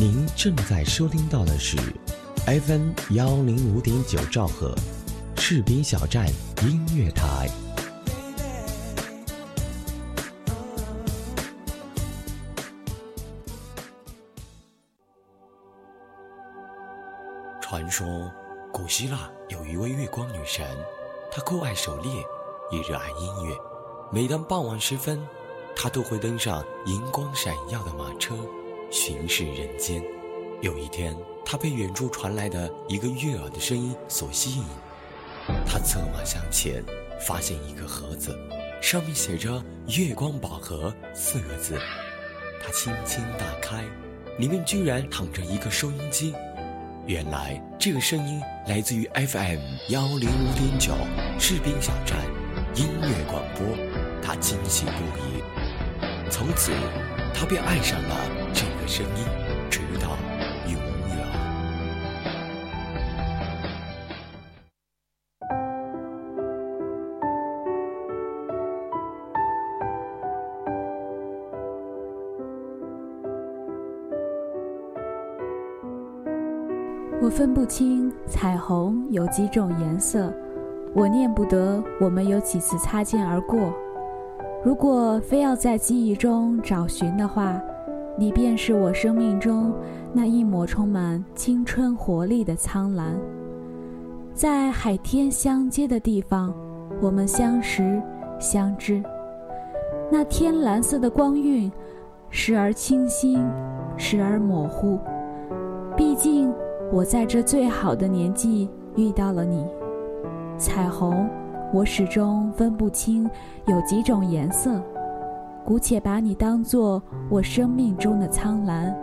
[0.00, 1.76] 您正在收听到的是
[2.46, 4.74] FM 幺零五点九兆赫，
[5.36, 6.26] 士兵小站
[6.62, 7.50] 音乐台。
[17.60, 18.32] 传说，
[18.72, 20.66] 古希腊有一位月光女神，
[21.30, 22.10] 她酷爱狩猎，
[22.72, 23.54] 也热爱音乐。
[24.10, 25.20] 每当傍晚时分，
[25.76, 28.34] 她都会登上银光闪耀的马车，
[28.90, 30.02] 巡视人间。
[30.60, 34.64] 有一天，他被远处传来的一个悦耳的声音所吸引，
[35.66, 36.84] 他策马向前，
[37.26, 38.36] 发现一个盒子，
[38.82, 39.62] 上面写着
[39.96, 41.78] “月光宝盒”四个字。
[42.62, 43.82] 他轻轻打开，
[44.38, 46.34] 里面居然躺着一个收音机。
[47.06, 50.92] 原来这个声音来自于 FM 幺零五点九
[51.38, 52.18] 士兵小站
[52.74, 53.66] 音乐广播，
[54.22, 55.42] 他惊喜不已。
[56.30, 56.70] 从此，
[57.34, 58.16] 他便爱上了
[58.90, 59.24] 声音，
[59.70, 60.16] 直到
[60.66, 60.74] 永
[61.10, 61.16] 远。
[77.22, 80.32] 我分不清彩虹有几种颜色，
[80.96, 83.72] 我念不得我们有几次擦肩而过。
[84.64, 87.62] 如果非要在记忆中找寻的话，
[88.20, 89.72] 你便是我生命中
[90.12, 93.18] 那一抹充满青春活力的苍蓝。
[94.34, 96.54] 在海天相接的地方，
[97.00, 97.98] 我们相识
[98.38, 99.02] 相知。
[100.12, 101.72] 那天蓝色的光晕，
[102.28, 103.42] 时而清新，
[103.96, 104.98] 时而模糊。
[105.96, 106.52] 毕竟。
[106.92, 109.64] 我在这最好的年纪遇到了你，
[110.58, 111.30] 彩虹，
[111.72, 113.30] 我始终分不清
[113.66, 114.82] 有几种颜色，
[115.64, 118.94] 姑且把你当作我生命中的苍蓝，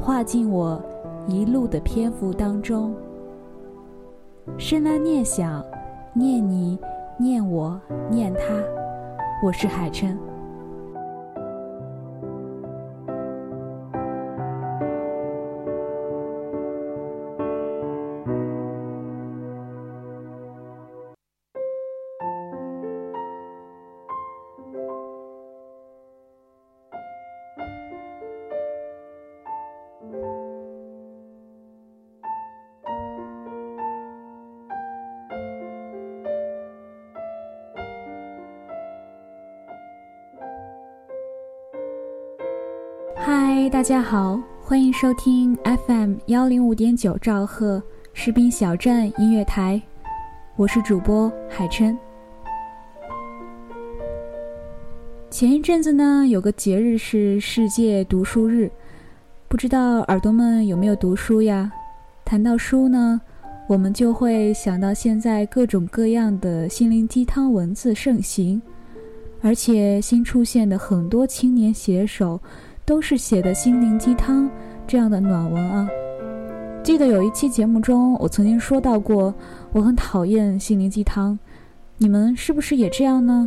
[0.00, 0.82] 画进我
[1.26, 2.94] 一路的篇幅当中。
[4.56, 5.64] 深蓝念想，
[6.14, 6.78] 念你，
[7.18, 7.80] 念我，
[8.10, 8.40] 念他，
[9.44, 10.18] 我是海琛。
[43.70, 45.54] 大家好，欢迎收听
[45.86, 47.82] FM 幺零五点九兆赫
[48.14, 49.80] 士兵小站音乐台，
[50.56, 51.96] 我是主播海琛。
[55.28, 58.70] 前一阵子呢，有个节日是世界读书日，
[59.48, 61.70] 不知道耳朵们有没有读书呀？
[62.24, 63.20] 谈到书呢，
[63.68, 68.62] 我们就会想到现在各种各样的心灵鸡汤文字盛行，
[69.42, 72.40] 而且新出现的很多青年写手。
[72.88, 74.48] 都是写的心灵鸡汤
[74.86, 75.86] 这样的暖文啊！
[76.82, 79.34] 记得有一期节目中，我曾经说到过，
[79.72, 81.38] 我很讨厌心灵鸡汤，
[81.98, 83.46] 你们是不是也这样呢？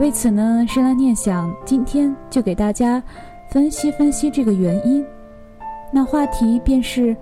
[0.00, 3.02] 为此呢，深蓝念想今天就给大家
[3.50, 5.04] 分析分析这个原因。
[5.92, 7.14] 那话题便是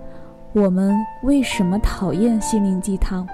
[0.53, 3.27] 我们为什么讨厌心灵鸡汤？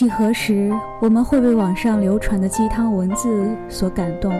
[0.00, 4.32] 几何时，我们会被网上流传的鸡汤文字所感动，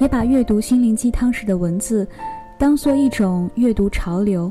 [0.00, 2.04] 也把阅读心灵鸡汤式的文字
[2.58, 4.50] 当做一种阅读潮流。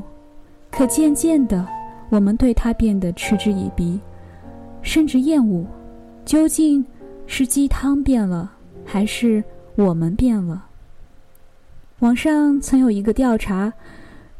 [0.70, 1.68] 可渐渐的，
[2.08, 4.00] 我们对它变得嗤之以鼻，
[4.80, 5.66] 甚至厌恶。
[6.24, 6.82] 究竟
[7.26, 8.50] 是鸡汤变了，
[8.86, 9.44] 还是
[9.74, 10.64] 我们变了？
[11.98, 13.70] 网上曾有一个调查：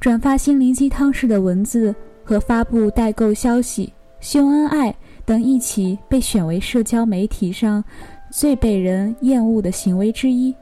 [0.00, 1.94] 转发心灵鸡汤式的文字
[2.24, 4.96] 和发布代购消息、秀恩爱。
[5.28, 7.84] 等一起被选为社交媒体上
[8.30, 10.54] 最被人厌恶的行为之一。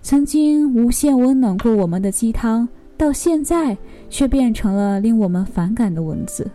[0.00, 3.76] 曾经无限温暖过我们的鸡汤，到现在
[4.08, 6.48] 却变成了令我们反感的文字。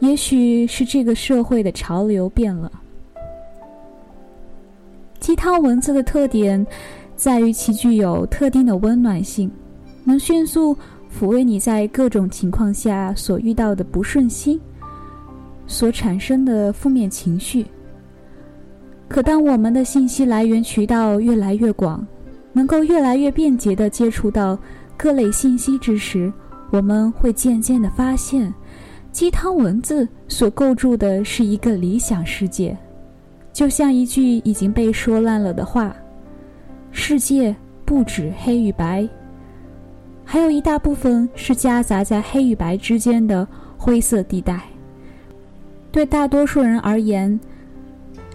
[0.00, 2.72] 也许是这个社会的潮流变了。
[5.20, 6.66] 鸡汤文字的特点
[7.14, 9.50] 在于其具有特定的温暖性，
[10.02, 10.74] 能迅速
[11.14, 14.58] 抚慰你在各种情况下所遇到的不顺心。
[15.66, 17.66] 所产生的负面情绪。
[19.08, 22.06] 可当我们的信息来源渠道越来越广，
[22.52, 24.58] 能够越来越便捷地接触到
[24.96, 26.32] 各类信息之时，
[26.70, 28.52] 我们会渐渐地发现，
[29.10, 32.76] 鸡汤文字所构筑的是一个理想世界，
[33.52, 35.94] 就像一句已经被说烂了的话
[36.90, 37.54] ：“世界
[37.84, 39.06] 不止黑与白。”
[40.24, 44.62] 还有一大部分是夹杂在黑与白之间的灰色地带。
[45.92, 47.38] 对大多数人而言，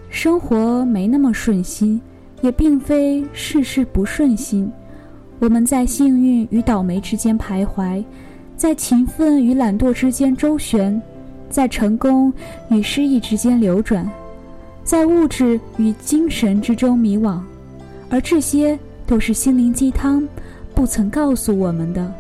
[0.10, 2.00] 生活没那么顺心，
[2.42, 4.72] 也并非事事不顺心。
[5.40, 8.04] 我们在幸运与倒霉之间徘徊，
[8.56, 11.02] 在勤奋与懒惰之间周旋，
[11.50, 12.32] 在成功
[12.70, 14.08] 与失意之间流转，
[14.84, 17.40] 在物质与精神之中迷惘，
[18.08, 18.78] 而这些
[19.08, 20.28] 都是心灵鸡汤。
[20.76, 22.14] 不曾告诉我们的。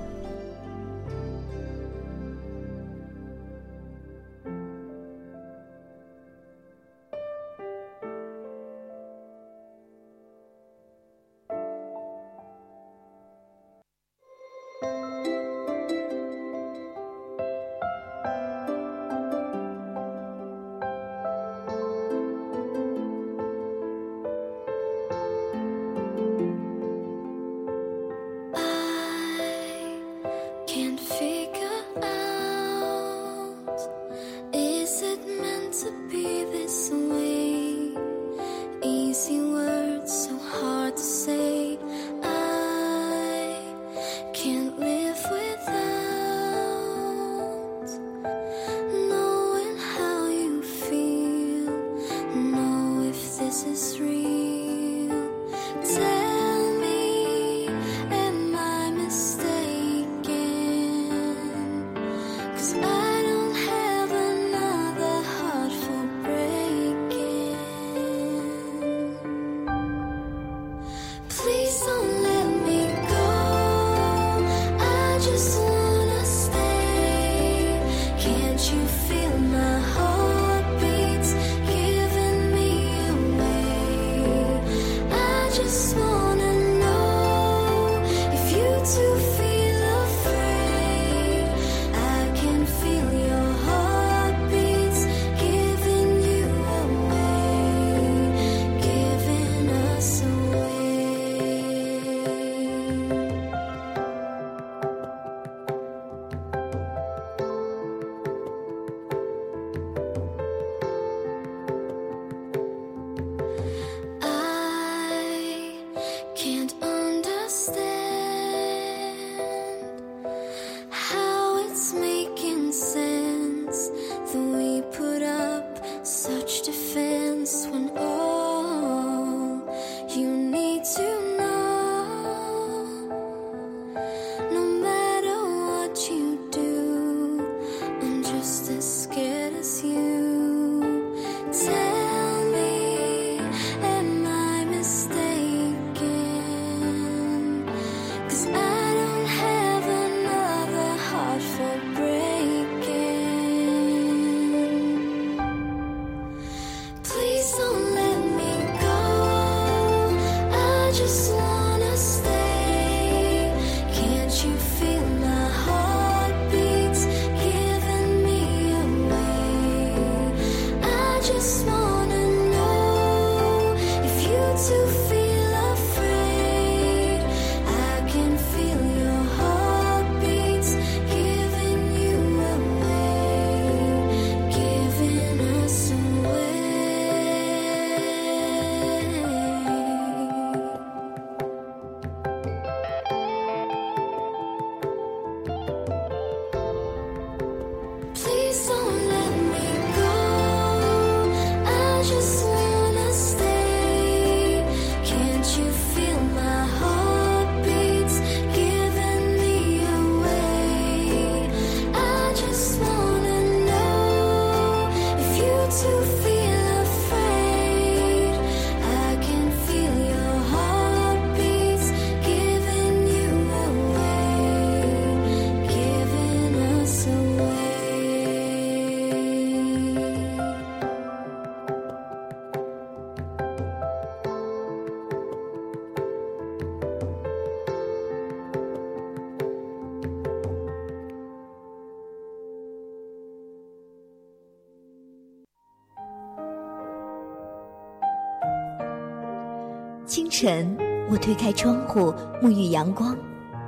[250.17, 250.75] 清晨，
[251.11, 253.15] 我推开窗户，沐浴阳光，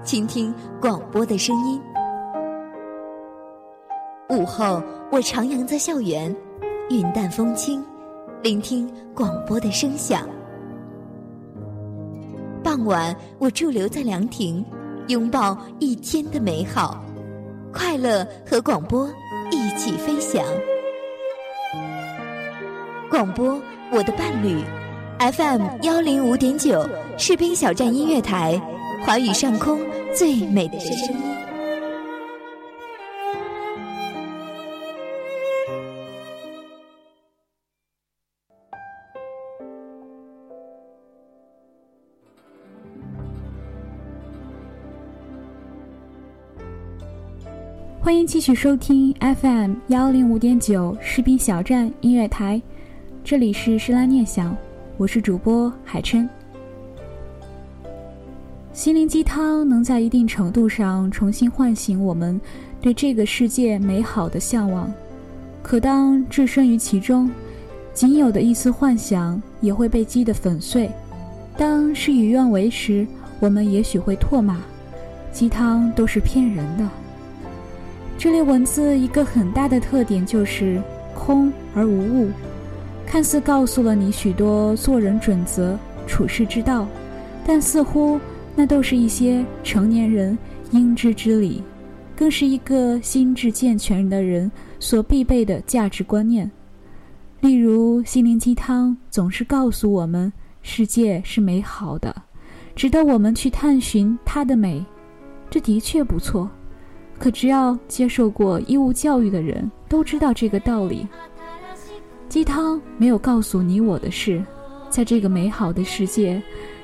[0.04, 0.52] 倾听
[0.82, 1.80] 广播的声音。
[4.30, 6.36] 午后，我徜徉在校园，
[6.90, 7.86] 云淡风轻，
[8.42, 10.28] 聆听广播的声响。
[12.64, 14.66] 傍晚，我驻留在凉亭，
[15.08, 17.06] 拥抱一天的美好，
[17.72, 19.08] 快乐和广播
[19.52, 20.44] 一起飞翔。
[23.08, 24.64] 广播，我的伴侣
[25.20, 28.60] ，FM 幺零五点九，士兵小站音乐台，
[29.06, 29.80] 华语上空
[30.16, 31.16] 最美的声音。
[48.02, 52.60] 欢迎继续收听 FM 幺零五点九士兵小站音乐台，
[53.24, 54.56] 这里是诗拉念想，
[55.00, 56.28] 我是主播海琛。
[58.74, 62.40] 心灵鸡汤能在一定程度上重新唤醒我们
[62.82, 64.92] 对这个世界美好的向往，
[65.64, 67.32] 可当置身于其中，
[67.94, 70.92] 仅有的一丝幻想也会被击得粉碎。
[71.58, 73.08] 当事与愿违时，
[73.40, 74.58] 我们也许会唾骂：
[75.32, 76.86] 鸡汤都是骗人的。
[78.18, 80.82] 这类文字一个很大的特点就是
[81.16, 82.30] 空而无物，
[83.10, 85.76] 看似告诉了你许多做人准则、
[86.06, 86.88] 处世之道，
[87.44, 88.20] 但似乎
[88.56, 90.38] 那都是一些成年人
[90.70, 91.64] 应知之理，
[92.16, 94.50] 更是一个心智健全的人
[94.80, 96.50] 所必备的价值观念。
[97.42, 102.16] 例如，心灵鸡汤总是告诉我们世界是美好的，
[102.76, 104.86] 值得我们去探寻它的美，
[105.50, 106.48] 这的确不错。
[107.18, 111.06] 可只要接受过义务教育的人都知道这个道理。
[112.30, 114.40] 鸡汤没有告诉你我的事，
[114.88, 116.40] 在这个美好的世界，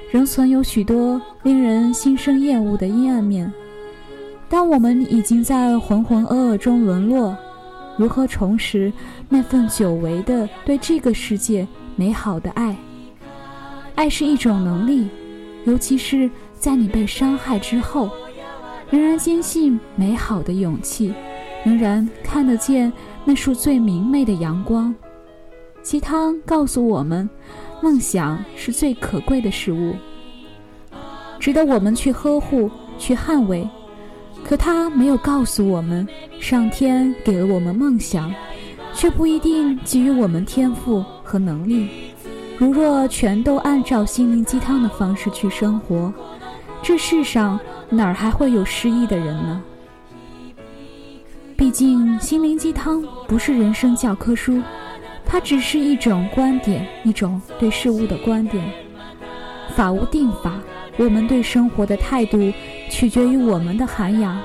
[0.09, 3.53] 仍存有许多令人心生厌恶的阴暗面。
[4.49, 7.37] 当我们已经在浑浑噩噩中沦落，
[7.95, 8.91] 如何重拾
[9.29, 12.75] 那份久违的对这个世界美好的爱？
[13.93, 15.07] 爱是一种能力，
[15.65, 18.09] 尤其是在你被伤害之后。
[18.89, 21.13] 仍然坚信美好的勇气，
[21.63, 22.91] 仍然看得见
[23.25, 24.93] 那束最明媚的阳光。
[25.85, 27.29] 鸡汤告诉我们，
[27.79, 29.93] 梦想是最可贵的事物，
[31.39, 33.69] 值得我们去呵护、去捍卫。
[34.43, 36.07] 可他没有告诉我们，
[36.39, 38.33] 上天给了我们梦想，
[38.95, 41.87] 却不一定给予我们天赋和能力。
[42.57, 46.11] 如若全都按照心灵鸡汤的方式去生活，
[46.81, 47.59] 这世上……
[47.91, 49.61] 哪儿还会有失意的人呢？
[51.55, 54.59] 毕竟心灵鸡汤不是人生教科书，
[55.25, 58.63] 它只是一种观点，一种对事物的观点。
[59.75, 60.59] 法无定法，
[60.97, 62.53] 我们对生活的态度
[62.89, 64.39] 取决于我们的涵养，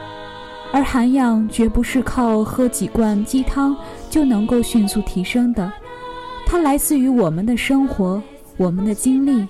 [0.72, 3.76] 而涵养绝不是靠喝几罐鸡汤
[4.08, 5.72] 就能够迅速提升的，
[6.46, 8.20] 它来自于我们的生活，
[8.56, 9.46] 我们的经历。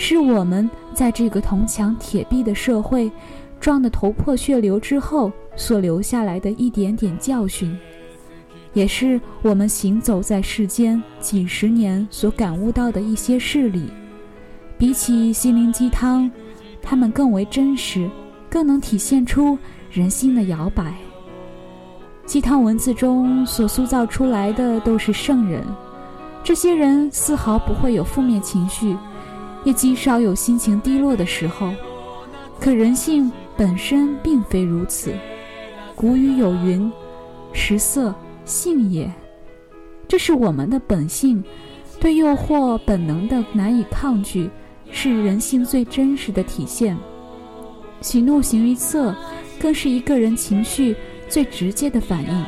[0.00, 3.10] 是我们在这个铜墙铁壁的社会
[3.58, 7.76] 撞得头破血流之后所留下来的一点点教训，
[8.72, 13.90] 也是我们行走在世间几十年所感悟到的一些事理。
[14.76, 16.30] 比起心灵鸡汤，
[16.80, 18.08] 它们更为真实，
[18.48, 19.58] 更能体现出
[19.90, 20.94] 人心的摇摆。
[22.26, 25.64] 鸡汤文字中所塑造出来的都是圣人，
[26.44, 28.96] 这些人丝毫不会有负面情绪。
[29.64, 31.72] 也极少有心情低落的时候，
[32.60, 35.12] 可人性本身并非如此。
[35.96, 36.90] 古语有云
[37.52, 38.14] ：“食色，
[38.48, 39.08] 性也。”
[40.08, 41.44] 这是我们的本性，
[42.00, 44.50] 对诱惑本能的难以抗拒，
[44.90, 46.96] 是人性最真实的体现。
[48.00, 49.14] 喜怒形于色，
[49.60, 50.96] 更是一个人情绪
[51.28, 52.44] 最直接的反应。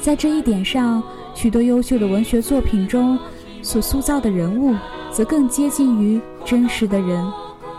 [0.00, 1.02] 在这一点上，
[1.34, 3.18] 许多优秀的文学作品中
[3.62, 4.74] 所塑造的人物。
[5.14, 7.24] 则更接近于真实的人，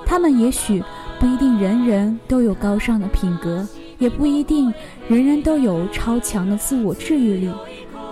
[0.06, 0.82] 他们也许
[1.20, 3.68] 不一定人人都有高尚的品格，
[4.06, 4.72] 也不一定
[5.08, 7.50] 人人都有超强的自我治愈力。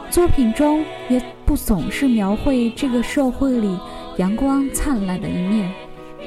[0.09, 3.77] 作品中也不总是描绘这个社会里
[4.17, 5.71] 阳光灿烂的一面，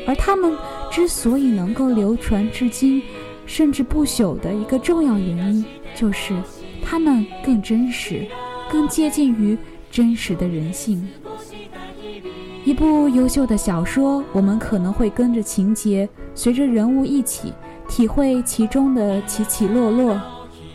[0.07, 0.57] 而他们
[0.89, 3.03] 之所以能够流传至今，
[3.45, 5.65] 甚至不朽的一个重要原因，
[5.97, 6.33] 就是
[6.81, 8.25] 他们更真实，
[8.71, 9.59] 更接近于
[9.91, 11.09] 真实的人性。
[12.65, 17.53] 一部优秀的小说，我们可能会跟着情节，随着人物一起
[17.89, 20.21] 体会其中的起起落落、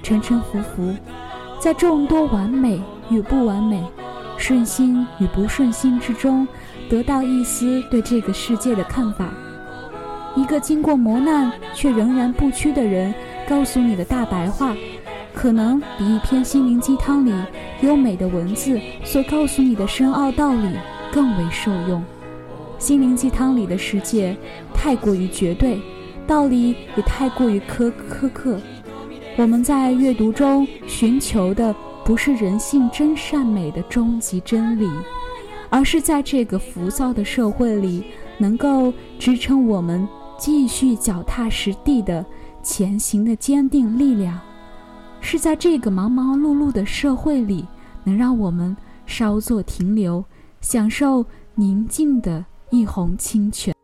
[0.02, 0.94] 沉沉浮浮，
[1.60, 3.84] 在众多完美与不完美、
[4.38, 6.48] 顺心与不顺心之中，
[6.90, 9.30] 得到一丝对这个世界的看法。
[10.36, 13.14] 一个经过磨难却仍然不屈的人，
[13.48, 14.74] 告诉你的大白话，
[15.34, 17.34] 可能比一篇心灵鸡汤里
[17.82, 20.70] 优美的文字所告诉你的深奥道理
[21.12, 22.02] 更为受用。
[22.80, 24.36] 心灵鸡汤里的世界
[24.74, 25.80] 太过于绝对，
[26.32, 28.58] 道理也太过于苛苛刻。
[29.36, 34.90] 我们在阅读中寻求的不是人性真善美的终极真理，
[35.70, 38.06] 而是在这个浮躁的社会里，
[38.38, 40.08] 能够支撑我们
[40.38, 42.26] 继续脚踏实地的
[42.64, 44.40] 前行的坚定力量。
[45.20, 47.66] 是在这个忙忙碌碌的社会里，
[48.06, 48.74] 能让我们
[49.06, 50.24] 稍作停留，
[50.62, 53.76] 享受宁静的一泓清泉。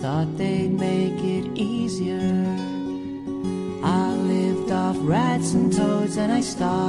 [0.00, 2.56] Thought they'd make it easier.
[3.84, 6.79] I lived off rats and toads and I stopped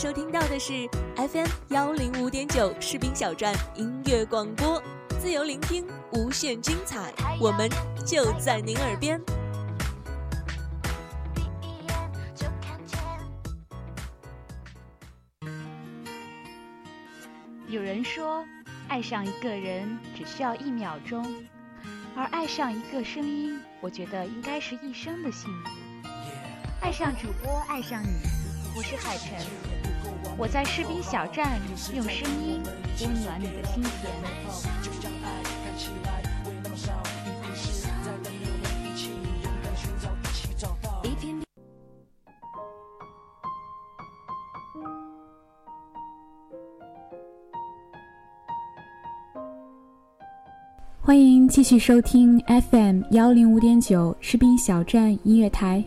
[0.00, 4.82] 收听到的是 FM 幺零五点九士兵小站音乐广播，
[5.20, 7.68] 自由聆听，无限精彩，我们
[8.06, 9.20] 就在您耳边。
[17.68, 18.42] 有人说，
[18.88, 21.22] 爱上一个人只需要一秒钟，
[22.16, 25.70] 而爱上一个声音，我觉得应该是一生的幸福。
[26.80, 28.08] 爱上主播，爱上你，
[28.74, 29.36] 我是海晨，
[30.36, 31.60] 我在士兵小站
[31.94, 32.60] 用声音
[33.02, 34.10] 温暖你的心田。
[51.02, 52.38] 欢迎继续收听
[52.70, 55.82] FM 幺零五点九士兵小站音乐台，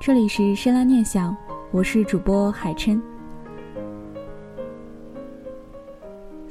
[0.00, 1.36] 这里是深蓝念想，
[1.70, 3.00] 我是主播海琛。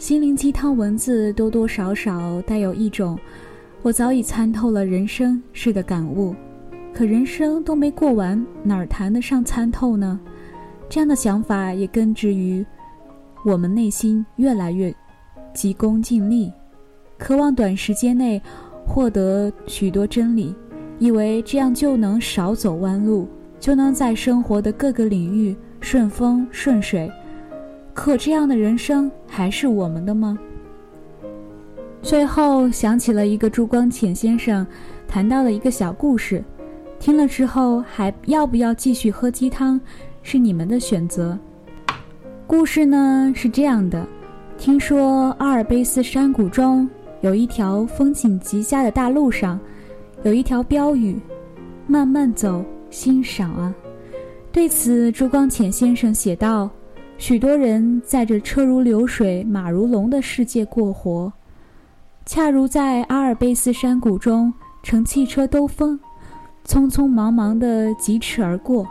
[0.08, 3.20] 心灵鸡汤文字多多少少带有一种
[3.82, 6.34] 我早已参透了人生式的感悟，
[6.94, 10.18] 可人生都没过完，哪儿谈得上参透呢？
[10.88, 12.66] 这样的想法也根植于
[13.44, 14.96] 我们内心越来越
[15.54, 16.50] 急功近利。
[17.18, 18.42] 渴望短时间内
[18.88, 20.56] 获得许多真理，
[21.00, 23.28] 以为这样就能少走弯路，
[23.60, 27.12] 就能在生活的各个领域顺风顺水。
[27.98, 30.38] 可这样的人生还是我们的吗？
[32.00, 34.66] 最后想起了一个朱光潜先生
[35.08, 36.44] 谈到的一个小故事，
[37.00, 39.82] 听了之后还要不要继续喝鸡汤，
[40.22, 41.36] 是你们的选择。
[42.46, 44.06] 故事呢是这样的：
[44.60, 46.88] 听说阿尔卑斯山谷中。
[47.22, 49.60] 有一条风景极佳的大路上，
[50.22, 51.20] 有一条标语
[51.88, 53.74] ：“慢慢走，欣赏啊。”
[54.54, 56.70] 对此，朱光潜先生写道
[57.18, 61.32] ：“许多人在这车如流水、马如龙的世界过活，
[62.26, 64.54] 恰如在阿尔卑斯山谷中
[64.84, 66.00] 乘汽车兜风，
[66.66, 68.88] 匆匆忙忙地疾驰而过，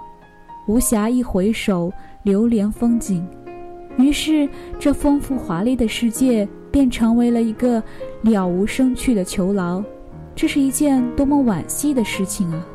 [0.66, 1.92] 无暇一回首
[2.24, 3.26] 流连风景。
[3.96, 7.82] 于是，这丰富华丽的世界。”便成为了一个
[8.20, 9.82] 了无生趣的囚牢，
[10.34, 12.66] 这是一件多么惋惜的事情啊！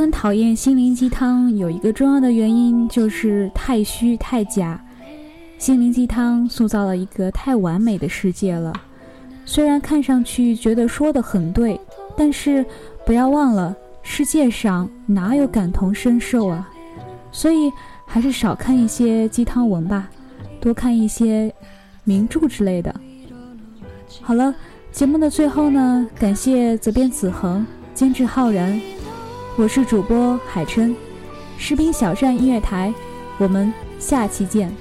[0.00, 4.82] 很讨厌心灵鸡汤，有一个重要的原因就是太虚太假。
[5.58, 8.72] 心灵鸡汤塑造了一个太完美的世界了，
[9.44, 11.78] 虽然看上去觉得说的很对，
[12.16, 12.64] 但是
[13.04, 16.66] 不要忘了，世界上哪有感同身受啊？
[17.30, 17.70] 所以
[18.06, 20.08] 还是少看一些鸡汤文吧，
[20.62, 21.54] 多看一些
[22.04, 22.94] 名著之类的。
[24.22, 24.54] 好了，
[24.92, 28.80] 节目的最后呢，感谢责编子恒，监制浩然。
[29.60, 30.96] 我是主播海春，
[31.58, 32.90] 士兵小站音乐台，
[33.36, 34.74] 我们下期见。